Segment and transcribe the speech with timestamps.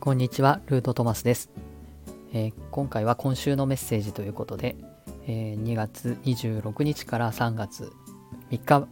[0.00, 1.50] こんにちは、ルートトマスです、
[2.32, 4.76] えー、今回は今週のメッセージということで、
[5.26, 7.92] えー、2月26日から3月
[8.50, 8.88] 3日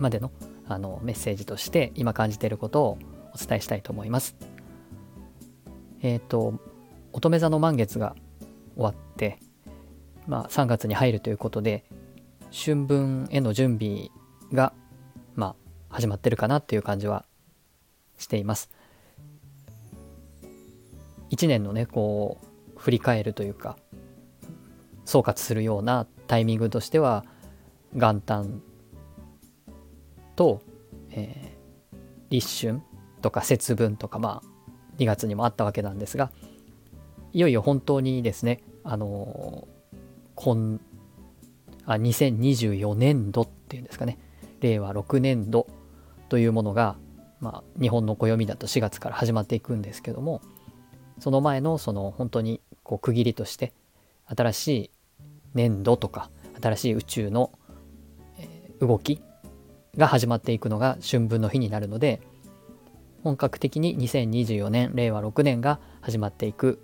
[0.00, 0.32] までの
[0.66, 2.98] あのメッセージとして今感じていることを
[3.34, 4.36] お伝えしたいと思います。
[6.00, 6.54] えっ、ー、と、
[7.12, 8.16] 乙女座の満月が
[8.74, 9.38] 終わって、
[10.26, 11.84] まあ、3月に入るということで、
[12.52, 14.10] 春分への準備
[14.52, 14.72] が、
[15.34, 15.56] ま
[15.90, 17.24] あ、始まってるかなっていう感じは
[18.18, 18.70] しています。
[21.30, 22.38] 1年のね、こ
[22.76, 23.76] う、振り返るというか、
[25.04, 27.24] 総括するようなタイミングとしては、
[27.94, 28.62] 元旦
[30.36, 30.62] と、
[31.10, 31.96] えー、
[32.30, 32.80] 立春
[33.20, 34.48] とか節分とかまあ
[34.98, 36.30] 2月にもあったわけなんですが
[37.32, 40.74] いよいよ本当にですねあのー、
[41.86, 44.18] あ2024年度っていうんですかね。
[44.60, 45.66] 令和6年度
[46.28, 46.96] というものが、
[47.40, 50.40] まあ、日本の暦だと4月から始まっていくんですけども
[51.18, 53.72] その前のその本当にこう区切りとして
[54.26, 54.90] 新しい
[55.54, 57.52] 年度とか新しい宇宙の
[58.80, 59.20] 動き
[59.96, 62.20] が始まっていくのが春分の日になるので
[63.22, 66.80] 本格的に2024年令和6年が始まっていく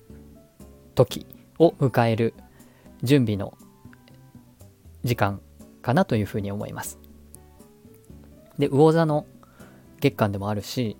[0.94, 1.26] 時
[1.58, 2.34] を迎える
[3.02, 3.54] 準備の
[5.08, 5.40] 時間
[5.82, 6.98] かなというふうに思います。
[8.58, 9.26] で魚座の
[10.00, 10.96] 月間でもあるし、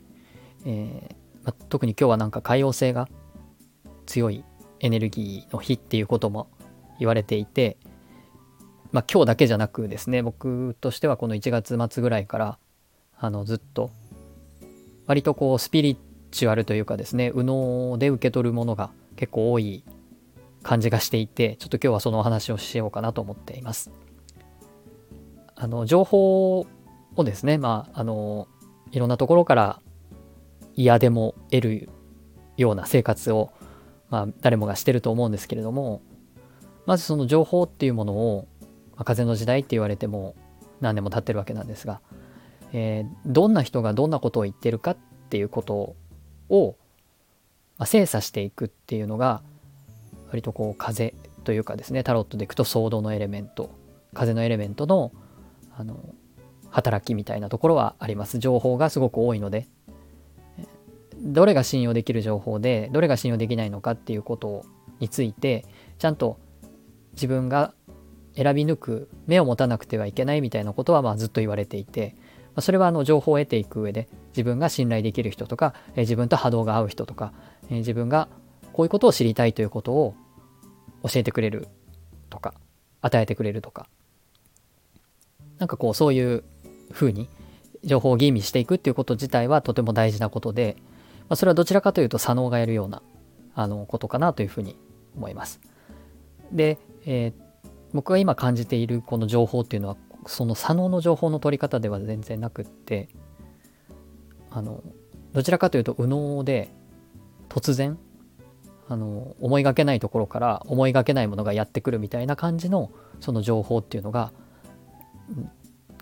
[0.65, 1.15] えー
[1.45, 3.09] ま特に今日はなんか海洋性が
[4.07, 4.45] 強い
[4.81, 6.49] エネルギーの日っていうことも
[6.99, 7.77] 言われていて
[8.91, 12.59] まあ、今日だけじゃなくですね僕としてはこの1月末ぐらいから
[13.19, 13.91] あのずっと
[15.07, 15.99] 割とこうスピリ
[16.31, 19.85] チュアルというかですね右脳で受け取るものが結構多い
[20.63, 23.91] 感じがしていてちょっと今日はそのお話をしようかなと思っています。
[25.55, 26.67] あの情報
[27.17, 28.49] をですねまああの
[28.93, 29.81] いろんなところから
[30.75, 31.89] 嫌でも得る
[32.57, 33.53] ような生活を、
[34.11, 36.01] まあ、誰もがしてると思うんですけれども
[36.87, 38.47] まずその情報っていうものを
[38.99, 40.35] まあ、風の時代って言われても
[40.81, 42.01] 何年も経ってるわけなんですが、
[42.73, 44.97] えー、どんな人がどんなことを言ってるかっ
[45.31, 45.95] ていうこと
[46.49, 46.77] を、
[47.79, 49.41] まあ、精査していくっていうのが
[50.29, 53.71] 割とこう風というかですねタロットでいくとソードのエレメント
[54.15, 55.13] 風のエレメントの
[55.77, 56.15] あの
[56.71, 58.39] 働きみたいなところはあります。
[58.39, 59.67] 情報がすごく多いので。
[61.21, 64.65] どれが信用できる情報でどれが信用できないのかっていうこと
[65.01, 65.65] について
[65.99, 66.39] ちゃんと
[67.15, 67.75] 自分が
[68.37, 72.15] 選び抜く目を持たなくてはいけないみたいなことはまあずっと言われていて、
[72.55, 77.33] まそれはあの情報を得ていく上で自分が信頼できる人とか、え自分と波動が合う人とか、
[77.69, 78.29] え自分が
[78.79, 80.15] こういうことを知りたいということを
[81.03, 81.67] 教えてくれる
[82.31, 82.55] とか
[83.01, 83.89] 与えてくれるとか
[85.59, 86.45] なんかこうそういう
[86.93, 87.29] ふうに
[87.83, 90.77] 情報を吟味していくっていうこと自体はとても大事なことで、
[91.23, 93.03] まあ、それはどちらかというと左脳がやるような
[93.57, 94.77] あのことかなというふうに
[95.17, 95.59] 思います。
[96.53, 99.97] で、えー、僕が今感じているこの情報っていうのは
[100.29, 103.09] その左脳の情報の取り方では全然なくって
[104.53, 104.85] あの
[105.33, 106.73] どちらかというと右脳で
[107.49, 107.99] 突然
[108.89, 112.91] あの思いがけないところから思いがけないものがやってくるみたいな感じの
[113.21, 114.33] その情報っていうのが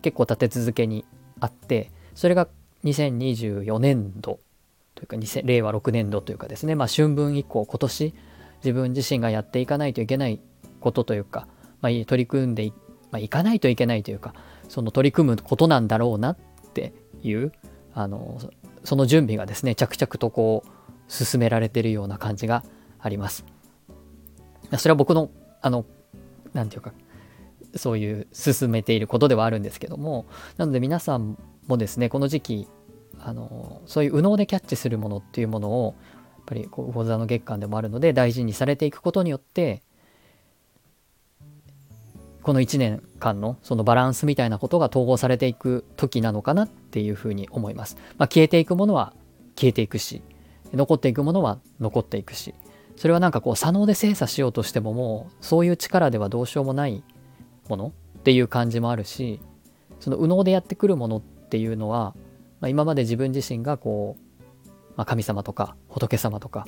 [0.03, 1.05] 結構立て続けに
[1.41, 2.49] あってそれが
[2.85, 4.39] 2024年度
[4.95, 6.75] というか令和6年度というかですね。
[6.75, 8.15] まあ春分以降今年
[8.59, 10.41] 自分自身がやっていかないといけない
[10.81, 11.49] ことというか
[11.81, 12.73] まあ、取り組んでい,、
[13.11, 14.35] まあ、いかないといけないというか
[14.69, 16.37] その取り組むことなんだろうなっ
[16.75, 16.93] て
[17.23, 17.53] いう
[17.95, 18.41] あの
[18.85, 20.69] その準備がですね着々とこう
[21.09, 22.65] 進められてるような感じが
[22.99, 23.45] あります。
[24.79, 25.31] それは僕の
[25.63, 25.85] あの
[26.53, 26.93] 何て言うか
[27.77, 32.69] そういう進めていることではあるんですけどもなので皆さんもですねこの時期
[33.21, 35.95] あのそういう右脳でキャッチするものっていうものを
[36.37, 39.83] やっぱりこう魚座の月間でもあるので大事にされていくことによって
[42.43, 47.97] この1年間のそのバランスみたいなことが統合されていく時なのかなっていうふうに思います。
[48.19, 49.13] まあ、消えていくものは
[49.57, 50.23] 消えていくし
[50.77, 52.55] 残っていくものは残っていくし
[52.97, 57.03] それはなんかこう左脳で精査しようとしてももうそういう力ではどうしようもない
[57.69, 59.41] ものっていう感じもあるし
[60.01, 62.15] その右脳でやってくるものっていうのは、
[62.61, 66.67] まあ、今まで自分自身がこう、まあ、神様とか仏様とか、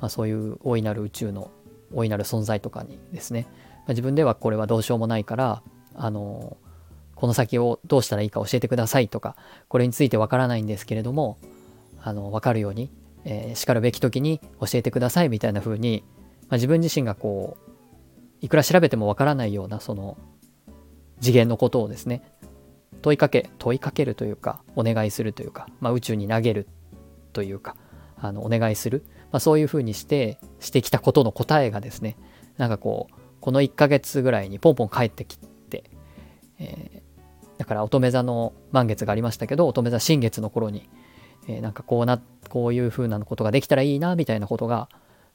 [0.00, 1.50] まあ、そういう大いなる宇宙の
[1.94, 3.46] 大いなる存在とかにですね
[3.86, 5.62] ま自分ではこれはどうしようもないから
[5.94, 6.56] あの
[7.14, 9.36] この先をどうしたらいいか教えてくださいとか
[9.68, 11.38] これについてわからないんですけれども
[12.02, 12.90] あの分かるように、
[13.24, 16.04] えー、しかるべき時に教えてくださいみたいな風に、
[16.42, 17.72] まあ、自分自身がこう
[18.40, 20.18] いくら調べてもわからないようなその
[21.20, 22.22] 次元のことをですね
[23.00, 26.68] 問いかけ問いかけるというかお願いするというか、まあ、宇宙に投げる
[27.32, 27.76] というか
[28.16, 32.16] あのお願いする、まあ、そういうふうにしてしてきたことの答えがですね
[32.58, 35.84] なんかこうこの1ヶ月ぐらいにポンポン帰ってきて、
[36.58, 40.88] えー、だから乙女座の満月がありましたけど乙女座新月の頃に、
[41.48, 44.88] えー、なんかこうなこういう風なことができたらいいなみたいなことが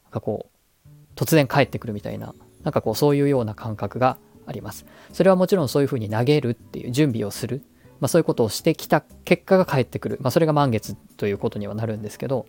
[0.04, 0.46] なんかこ
[0.86, 4.86] う突然返ってくるみたいななんかこうそういうような感覚があります。
[5.12, 7.62] それはもちろんそういう風に投げるっていう準備をする、
[8.00, 12.46] まあ、そういうことをしてきた結果が返ってくる、まあ、それが満月ということにはなるんですけど、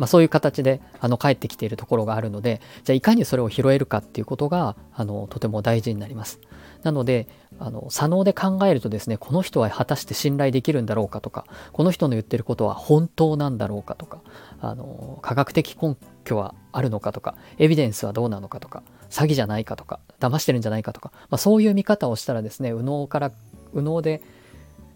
[0.00, 6.40] まあ、そういう形であの帰ってきているところがあるのでじゃあいかにそれを拾えるかっていうことがあのとても大事になります。
[6.82, 14.22] なのであの左脳で考えるとですねこの人は果たして信頼できるんだろうかとかこの人の言ってることは本当なんだろうかとか
[14.62, 23.32] あの科学的根拠はあるのかとかエビデンスはどうなのかとか詐欺じゃないかとか騙してるんじゃないかとか、まあ、そういう見方をしたらですね右脳から
[23.74, 24.22] 右脳で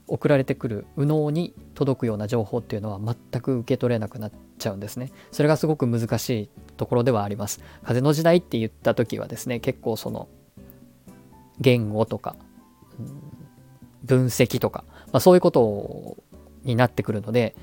[0.07, 5.11] 送られてくる右脳に届くような情報っていうのは全く受け取れなくなっちゃうんですね。
[5.33, 7.61] それがすごく難しいところではあります。
[7.83, 10.29] 風の時代って言った時はですね結構その
[11.61, 12.37] 言語とか、
[12.99, 13.23] うん、
[14.05, 16.17] 分析とか、まあ、そういうこと
[16.65, 17.55] になってくるので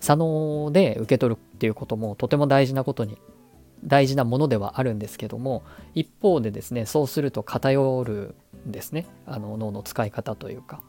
[0.00, 3.18] 左脳で受け取るっていうこともとても大事なことに
[3.84, 5.62] 大事なものではあるんですけども
[5.94, 8.34] 一方でですねそうすると偏る
[8.66, 10.82] んですねあの脳の使い方というか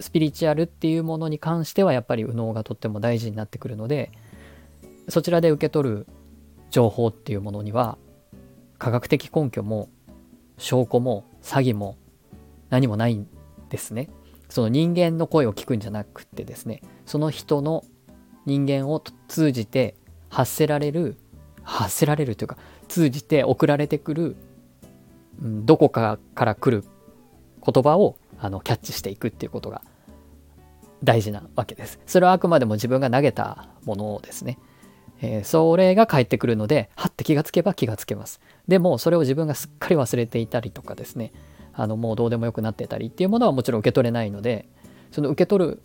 [0.00, 4.12] スピリチュアルっていうものに関してはやっぱり右脳がとっても大事になってくるので
[5.08, 6.06] そちらで受け取る
[6.70, 7.98] 情報っていうものには
[8.78, 9.88] 科学的根拠も
[10.58, 11.96] 証拠も詐欺も
[12.70, 13.26] 何もないん
[13.70, 14.10] ですね。
[14.48, 17.84] その人間の声を聞くんじゃなくてですねその人の
[18.46, 19.94] 人間を通じて
[20.30, 21.16] 発せられる
[21.62, 22.56] 発せられるというか
[22.88, 24.36] 通じて送られてくる、
[25.42, 26.86] うん、どこかから来る
[27.62, 29.82] 言葉をあのキャッチしていくっていうことが
[31.02, 31.98] 大事なわけです。
[32.06, 34.58] それはあくまでも自分が投げたものですね、
[35.20, 38.40] えー、それが返ってくるのではって気がつけば気がつけます。
[38.66, 41.32] でもそれを自分がすっかり忘れていたりとかですね
[41.72, 44.68] あのもうどうでもよくなってたりっていうものはもちろん受け取れないので
[45.10, 45.82] その受け取る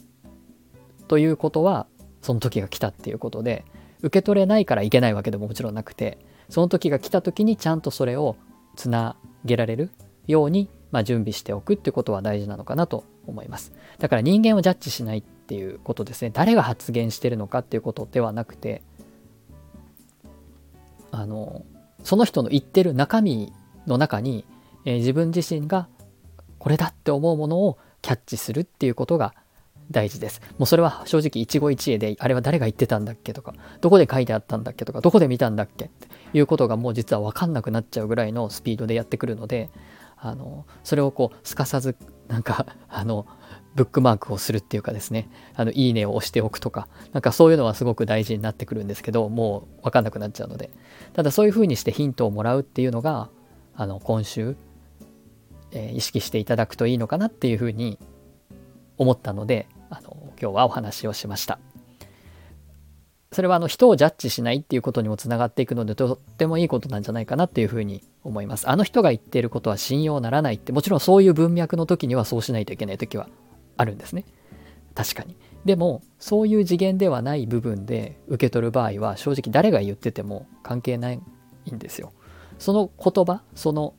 [1.07, 1.87] ということは
[2.21, 3.65] その時が来たっていうことで
[4.01, 6.17] 受け取れないからいけないわけでももちろんなくて
[6.49, 8.35] その時が来た時にちゃんとそれを
[8.75, 9.91] つなげられる
[10.27, 18.81] ように、まあ、準備しておくってことは大事なのかなと思いますだから人間をジャッジしないっていうことですね誰が発言してるのかっていうことではなくて
[21.11, 21.65] あの
[22.03, 23.53] その人の言ってる中身
[23.87, 24.45] の中に、
[24.85, 25.87] えー、自分自身が
[26.59, 29.33] これだって思うものをキャッチするっていうことが
[29.91, 30.41] 大事です。
[30.57, 39.69] もうそれは正直一期一会で、あれは誰が言ってたんだっけとか、どこで書いてあったんだっけとか、どこで見たんだっけっていうことがもう実は分かんなくなっちゃうぐらいのスピードでやってくるので、
[40.25, 41.97] あの、それをこう、すかさず、
[42.29, 43.25] なんか、 あの、
[43.75, 50.69] ブックマークをするっていうかですね、あの、いいねを押しておくとか、なんかそういうのはすごく大事になってくるんですけど、もう分かんなくなっちゃうので。
[51.11, 53.29] ただそういうふうにしてヒントをもらうっていうのが、
[53.75, 54.55] あの、今週、
[55.71, 57.99] えー、意識していただくといいのかなっていうふうに
[58.97, 61.59] 思ったので、あの今日はお話をしました。
[63.33, 68.69] それはあの人をジャッジしないっていうことにもつながっていくのでとってもいいことなんじゃないかなっていうふうに思います。
[68.69, 73.27] あの人が言っていることは信用ならないってもちろんそういう文脈の時にはそうしないといけない時は
[73.77, 74.25] あるんですね。
[74.95, 75.35] 確かに。
[75.65, 82.11] でもそういう次元ではない部分で受け取る場合は正直誰が言ってても関係ないんですよ。
[82.59, 83.93] その言葉その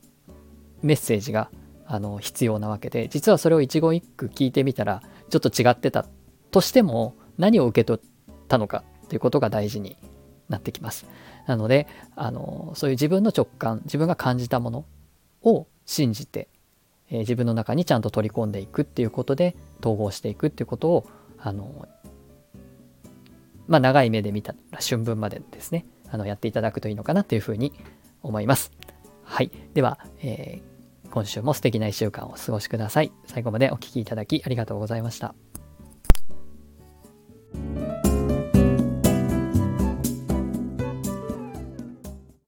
[0.82, 1.50] メッセージが
[1.86, 6.06] あの必要なわけで実はそれを一言一句聞いてみたらちょっと違ってた
[6.50, 9.96] としても何を受け取ったのかということが大事に
[10.48, 11.06] なってきます。
[11.46, 14.84] なのであのそういう自分の直感自分が感じたもの
[15.42, 16.48] を信じて、
[17.10, 21.06] えー、自分の中にちゃんと取り込んでいくっていうことで統合していくっていうことを
[21.38, 21.86] あの
[23.66, 27.72] まあ長い目で見たら春分までですねあのやっていただくといいのかなというふうに
[28.22, 28.72] 思います。
[29.22, 29.50] はい。
[29.74, 30.74] では、えー
[31.14, 33.12] 今週も素敵な1週間をお過ごしください。
[33.26, 35.36] 最後までお聴きいただきありがとうございました。